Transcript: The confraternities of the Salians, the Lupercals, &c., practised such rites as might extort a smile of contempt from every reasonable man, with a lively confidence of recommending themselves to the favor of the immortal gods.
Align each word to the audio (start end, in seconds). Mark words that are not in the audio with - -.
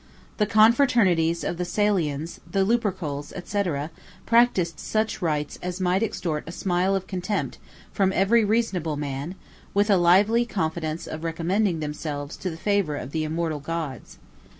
The 0.37 0.47
confraternities 0.47 1.43
of 1.43 1.57
the 1.57 1.63
Salians, 1.63 2.39
the 2.51 2.63
Lupercals, 2.65 3.33
&c., 3.45 3.89
practised 4.25 4.79
such 4.79 5.21
rites 5.21 5.59
as 5.61 5.79
might 5.79 6.01
extort 6.01 6.43
a 6.47 6.51
smile 6.51 6.95
of 6.95 7.05
contempt 7.05 7.59
from 7.93 8.11
every 8.11 8.43
reasonable 8.43 8.97
man, 8.97 9.35
with 9.75 9.91
a 9.91 9.97
lively 9.97 10.43
confidence 10.43 11.05
of 11.05 11.23
recommending 11.23 11.81
themselves 11.81 12.35
to 12.37 12.49
the 12.49 12.57
favor 12.57 12.97
of 12.97 13.11
the 13.11 13.23
immortal 13.23 13.59
gods. 13.59 14.17